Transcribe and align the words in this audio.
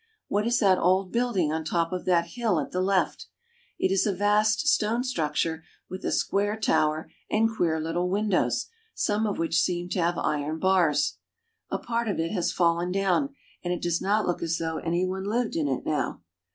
What 0.29 0.47
is 0.47 0.57
that 0.57 0.79
odd 0.79 1.11
building 1.11 1.53
on 1.53 1.61
the 1.61 1.69
top 1.69 1.91
of 1.91 2.05
that 2.05 2.29
hill 2.29 2.59
at 2.59 2.71
the 2.71 2.81
left? 2.81 3.27
It 3.77 3.91
is 3.91 4.07
a 4.07 4.15
vast 4.15 4.67
stone 4.67 5.03
structure 5.03 5.63
with 5.91 6.03
a 6.03 6.11
square 6.11 6.57
tower 6.57 7.11
and 7.29 7.47
queer 7.55 7.79
little 7.79 8.09
windows, 8.09 8.65
some 8.95 9.27
of 9.27 9.37
which 9.37 9.61
seem 9.61 9.89
to 9.89 10.01
have 10.01 10.17
iron 10.17 10.57
bars. 10.57 11.17
A 11.69 11.77
part 11.77 12.07
of 12.07 12.19
it 12.19 12.31
has 12.31 12.51
fallen 12.51 12.91
down, 12.91 13.35
and 13.63 13.71
it 13.71 13.81
does 13.83 14.01
not 14.01 14.25
look 14.25 14.41
as 14.41 14.57
though 14.57 14.79
any 14.79 15.05
one 15.05 15.23
lived 15.23 15.55
in 15.55 15.67
it 15.67 15.85
now. 15.85 16.23